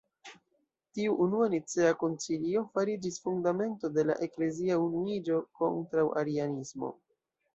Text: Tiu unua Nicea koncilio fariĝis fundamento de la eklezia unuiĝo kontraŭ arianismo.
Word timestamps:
Tiu 0.99 1.11
unua 1.25 1.49
Nicea 1.53 1.89
koncilio 2.03 2.63
fariĝis 2.77 3.21
fundamento 3.27 3.91
de 3.97 4.05
la 4.11 4.15
eklezia 4.29 4.77
unuiĝo 4.87 5.37
kontraŭ 5.61 6.09
arianismo. 6.23 6.91